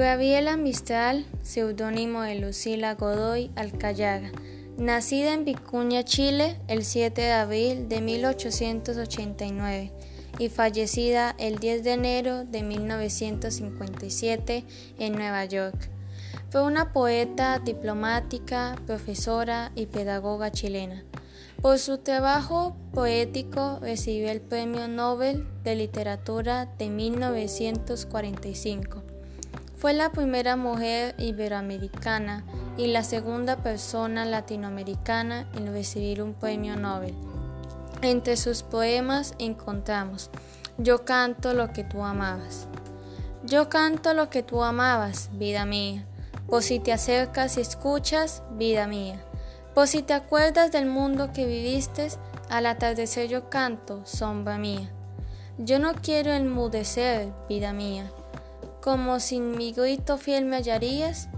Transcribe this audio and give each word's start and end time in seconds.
Gabriela 0.00 0.56
Mistral, 0.56 1.26
seudónimo 1.42 2.22
de 2.22 2.36
Lucila 2.36 2.94
Godoy 2.94 3.50
Alcayaga, 3.54 4.32
nacida 4.78 5.34
en 5.34 5.44
Vicuña, 5.44 6.04
Chile, 6.04 6.56
el 6.68 6.86
7 6.86 7.20
de 7.20 7.32
abril 7.32 7.86
de 7.90 8.00
1889 8.00 9.92
y 10.38 10.48
fallecida 10.48 11.34
el 11.38 11.58
10 11.58 11.84
de 11.84 11.92
enero 11.92 12.46
de 12.46 12.62
1957 12.62 14.64
en 14.98 15.12
Nueva 15.12 15.44
York. 15.44 15.90
Fue 16.48 16.62
una 16.62 16.94
poeta, 16.94 17.58
diplomática, 17.58 18.76
profesora 18.86 19.70
y 19.74 19.84
pedagoga 19.84 20.50
chilena. 20.50 21.04
Por 21.60 21.78
su 21.78 21.98
trabajo 21.98 22.74
poético 22.94 23.80
recibió 23.82 24.30
el 24.30 24.40
Premio 24.40 24.88
Nobel 24.88 25.46
de 25.62 25.76
Literatura 25.76 26.64
de 26.78 26.88
1945. 26.88 29.19
Fue 29.80 29.92
la 29.94 30.12
primera 30.12 30.56
mujer 30.56 31.14
iberoamericana 31.18 32.44
y 32.76 32.88
la 32.88 33.02
segunda 33.02 33.56
persona 33.56 34.24
latinoamericana 34.24 35.48
en 35.54 35.72
recibir 35.72 36.22
un 36.22 36.34
premio 36.34 36.76
Nobel. 36.76 37.14
Entre 38.02 38.36
sus 38.36 38.62
poemas 38.62 39.34
encontramos 39.38 40.30
Yo 40.78 41.04
canto 41.04 41.54
lo 41.54 41.72
que 41.72 41.82
tú 41.82 42.04
amabas. 42.04 42.68
Yo 43.44 43.68
canto 43.68 44.14
lo 44.14 44.30
que 44.30 44.42
tú 44.42 44.62
amabas, 44.62 45.30
vida 45.32 45.64
mía, 45.64 46.04
por 46.46 46.62
si 46.62 46.78
te 46.78 46.92
acercas 46.92 47.56
y 47.56 47.62
escuchas, 47.62 48.42
vida 48.58 48.86
mía 48.86 49.18
por 49.74 49.86
si 49.86 50.02
te 50.02 50.14
acuerdas 50.14 50.72
del 50.72 50.86
mundo 50.86 51.32
que 51.32 51.46
viviste, 51.46 52.08
al 52.48 52.66
atardecer 52.66 53.28
yo 53.28 53.48
canto, 53.48 54.02
sombra 54.04 54.58
mía. 54.58 54.90
Yo 55.58 55.78
no 55.78 55.94
quiero 55.94 56.32
enmudecer, 56.32 57.32
vida 57.48 57.72
mía, 57.72 58.10
como 58.80 59.20
sin 59.20 59.56
mi 59.56 59.72
grito 59.72 60.18
fiel 60.18 60.44
me 60.44 60.56
hallarías, 60.56 61.28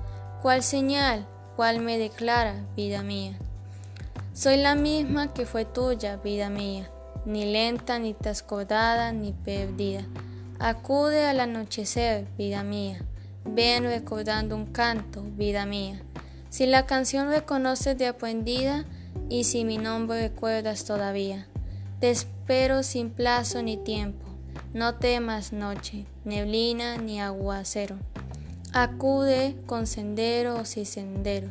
cuál 0.42 0.62
señal, 0.62 1.26
cuál 1.56 1.80
me 1.80 1.98
declara, 1.98 2.64
vida 2.76 3.02
mía. 3.02 3.38
Soy 4.32 4.56
la 4.56 4.74
misma 4.74 5.34
que 5.34 5.44
fue 5.44 5.64
tuya, 5.64 6.16
vida 6.16 6.48
mía, 6.48 6.90
ni 7.26 7.44
lenta, 7.44 7.98
ni 7.98 8.14
trascordada, 8.14 9.12
ni 9.12 9.32
perdida. 9.32 10.04
Acude 10.58 11.26
al 11.26 11.40
anochecer, 11.40 12.26
vida 12.38 12.62
mía, 12.62 13.04
ven 13.44 13.84
recordando 13.84 14.56
un 14.56 14.66
canto, 14.66 15.22
vida 15.22 15.66
mía. 15.66 16.00
Si 16.48 16.66
la 16.66 16.86
canción 16.86 17.28
reconoces 17.28 17.98
de 17.98 18.06
aprendida 18.06 18.84
y 19.28 19.44
si 19.44 19.64
mi 19.64 19.78
nombre 19.78 20.28
recuerdas 20.28 20.84
todavía, 20.84 21.46
te 22.00 22.10
espero 22.10 22.82
sin 22.82 23.10
plazo 23.10 23.62
ni 23.62 23.76
tiempo. 23.76 24.21
No 24.74 24.94
temas 24.94 25.52
noche, 25.52 26.06
neblina 26.24 26.96
ni 26.96 27.20
aguacero. 27.20 27.96
Acude 28.72 29.54
con 29.66 29.86
sendero 29.86 30.56
o 30.56 30.64
sin 30.64 30.86
sendero. 30.86 31.48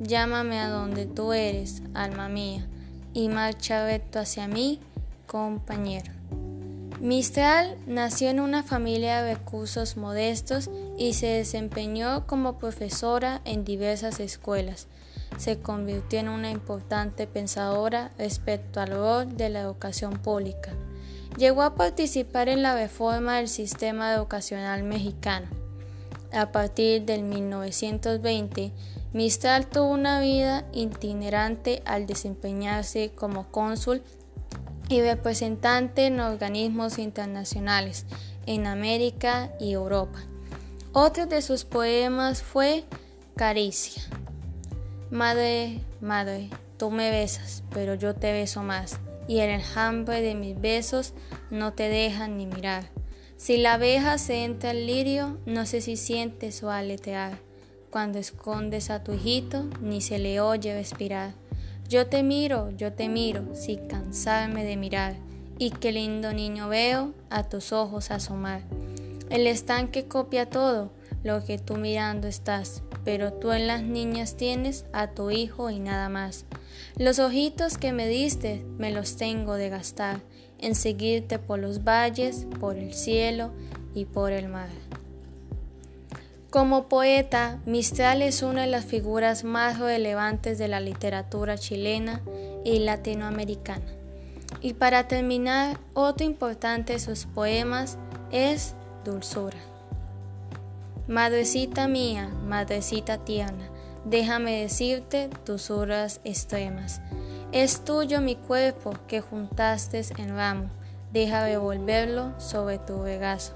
Llámame 0.00 0.60
a 0.60 0.68
donde 0.68 1.06
tú 1.06 1.32
eres, 1.32 1.82
alma 1.94 2.28
mía, 2.28 2.66
y 3.14 3.30
marcha 3.30 3.86
recto 3.86 4.18
hacia 4.18 4.48
mí, 4.48 4.80
compañero. 5.26 6.12
Mistral 7.00 7.78
nació 7.86 8.28
en 8.28 8.38
una 8.38 8.62
familia 8.62 9.22
de 9.22 9.34
recursos 9.34 9.96
modestos 9.96 10.68
y 10.98 11.14
se 11.14 11.28
desempeñó 11.28 12.26
como 12.26 12.58
profesora 12.58 13.40
en 13.46 13.64
diversas 13.64 14.20
escuelas. 14.20 14.88
Se 15.38 15.60
convirtió 15.60 16.18
en 16.18 16.28
una 16.28 16.50
importante 16.50 17.26
pensadora 17.26 18.10
respecto 18.18 18.80
al 18.80 18.90
rol 18.90 19.36
de 19.38 19.48
la 19.48 19.60
educación 19.60 20.18
pública. 20.18 20.72
Llegó 21.38 21.62
a 21.62 21.76
participar 21.76 22.48
en 22.48 22.62
la 22.62 22.74
reforma 22.74 23.36
del 23.36 23.46
sistema 23.46 24.12
educacional 24.12 24.82
mexicano. 24.82 25.46
A 26.32 26.50
partir 26.50 27.04
del 27.04 27.22
1920, 27.22 28.72
Mistral 29.12 29.68
tuvo 29.68 29.86
una 29.86 30.20
vida 30.20 30.64
itinerante 30.72 31.80
al 31.84 32.06
desempeñarse 32.06 33.12
como 33.14 33.52
cónsul 33.52 34.02
y 34.88 35.00
representante 35.00 36.06
en 36.06 36.18
organismos 36.18 36.98
internacionales 36.98 38.04
en 38.46 38.66
América 38.66 39.52
y 39.60 39.70
Europa. 39.70 40.18
Otro 40.92 41.26
de 41.26 41.40
sus 41.40 41.64
poemas 41.64 42.42
fue 42.42 42.82
Caricia. 43.36 44.02
Madre, 45.12 45.82
madre, 46.00 46.50
tú 46.78 46.90
me 46.90 47.12
besas, 47.12 47.62
pero 47.72 47.94
yo 47.94 48.16
te 48.16 48.32
beso 48.32 48.64
más, 48.64 48.98
y 49.28 49.40
el 49.40 49.50
enjambre 49.50 50.22
de 50.22 50.34
mis 50.34 50.58
besos 50.60 51.12
no 51.50 51.72
te 51.72 51.88
dejan 51.88 52.36
ni 52.36 52.46
mirar. 52.46 52.88
Si 53.36 53.56
la 53.56 53.74
abeja 53.74 54.18
se 54.18 54.44
entra 54.44 54.70
al 54.70 54.86
lirio, 54.86 55.38
no 55.46 55.64
sé 55.64 55.80
si 55.80 55.96
sientes 55.96 56.56
su 56.56 56.70
aletear. 56.70 57.38
Cuando 57.90 58.18
escondes 58.18 58.90
a 58.90 59.04
tu 59.04 59.14
hijito, 59.14 59.64
ni 59.80 60.00
se 60.00 60.18
le 60.18 60.40
oye 60.40 60.74
respirar. 60.74 61.34
Yo 61.88 62.06
te 62.08 62.22
miro, 62.22 62.70
yo 62.76 62.92
te 62.92 63.08
miro, 63.08 63.54
sin 63.54 63.86
cansarme 63.86 64.64
de 64.64 64.76
mirar, 64.76 65.14
y 65.58 65.70
qué 65.70 65.92
lindo 65.92 66.32
niño 66.32 66.68
veo 66.68 67.14
a 67.30 67.44
tus 67.44 67.72
ojos 67.72 68.10
asomar. 68.10 68.62
El 69.30 69.46
estanque 69.46 70.06
copia 70.06 70.50
todo 70.50 70.90
lo 71.22 71.44
que 71.44 71.58
tú 71.58 71.76
mirando 71.76 72.28
estás, 72.28 72.82
pero 73.04 73.32
tú 73.32 73.52
en 73.52 73.66
las 73.66 73.82
niñas 73.82 74.36
tienes 74.36 74.84
a 74.92 75.08
tu 75.08 75.30
hijo 75.30 75.70
y 75.70 75.80
nada 75.80 76.08
más. 76.08 76.44
Los 76.96 77.18
ojitos 77.18 77.78
que 77.78 77.92
me 77.92 78.08
diste 78.08 78.64
me 78.78 78.90
los 78.90 79.16
tengo 79.16 79.54
de 79.54 79.68
gastar 79.68 80.20
en 80.58 80.74
seguirte 80.74 81.38
por 81.38 81.58
los 81.58 81.84
valles, 81.84 82.46
por 82.60 82.76
el 82.76 82.94
cielo 82.94 83.50
y 83.94 84.04
por 84.04 84.32
el 84.32 84.48
mar. 84.48 84.68
Como 86.50 86.88
poeta, 86.88 87.60
Mistral 87.66 88.22
es 88.22 88.42
una 88.42 88.62
de 88.62 88.68
las 88.68 88.86
figuras 88.86 89.44
más 89.44 89.78
relevantes 89.78 90.56
de 90.56 90.66
la 90.66 90.80
literatura 90.80 91.58
chilena 91.58 92.22
y 92.64 92.78
latinoamericana. 92.78 93.84
Y 94.62 94.72
para 94.72 95.08
terminar, 95.08 95.78
otro 95.92 96.26
importante 96.26 96.94
de 96.94 97.00
sus 97.00 97.26
poemas 97.26 97.98
es 98.32 98.74
Dulzura. 99.04 99.58
Madrecita 101.06 101.86
mía, 101.86 102.28
madrecita 102.46 103.18
tierna, 103.18 103.68
déjame 104.08 104.62
decirte 104.62 105.28
tus 105.44 105.70
horas 105.70 106.20
extremas. 106.24 107.00
Es 107.52 107.84
tuyo 107.84 108.20
mi 108.20 108.36
cuerpo 108.36 108.92
que 109.06 109.20
juntaste 109.20 110.02
en 110.16 110.36
ramo, 110.36 110.68
deja 111.12 111.44
devolverlo 111.44 112.38
sobre 112.40 112.78
tu 112.78 113.02
regazo. 113.02 113.54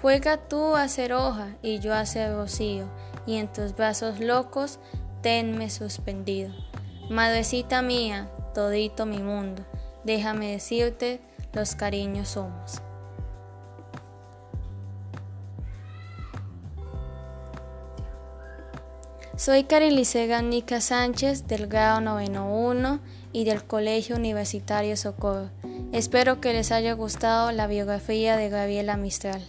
Juega 0.00 0.36
tú 0.36 0.76
a 0.76 0.88
ser 0.88 1.12
hoja 1.12 1.56
y 1.62 1.78
yo 1.78 1.94
a 1.94 2.06
ser 2.06 2.34
rocío, 2.34 2.86
y 3.26 3.36
en 3.36 3.52
tus 3.52 3.76
brazos 3.76 4.18
locos 4.20 4.78
tenme 5.22 5.70
suspendido. 5.70 6.50
Madrecita 7.10 7.82
mía, 7.82 8.30
todito 8.54 9.06
mi 9.06 9.18
mundo, 9.18 9.64
déjame 10.04 10.52
decirte, 10.52 11.20
los 11.52 11.74
cariños 11.74 12.28
somos. 12.28 12.80
Soy 19.40 19.64
Carilicega 19.64 20.42
Nica 20.42 20.82
Sánchez 20.82 21.46
del 21.46 21.66
grado 21.66 22.02
91 22.02 23.00
y 23.32 23.44
del 23.44 23.64
Colegio 23.64 24.16
Universitario 24.16 24.98
Socorro. 24.98 25.48
Espero 25.92 26.42
que 26.42 26.52
les 26.52 26.70
haya 26.72 26.92
gustado 26.92 27.50
la 27.50 27.66
biografía 27.66 28.36
de 28.36 28.50
Gabriela 28.50 28.98
Mistral. 28.98 29.42